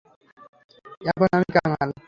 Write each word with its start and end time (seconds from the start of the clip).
এখন 1.05 1.29
আমি 1.33 1.47
কাঙাল। 1.57 1.91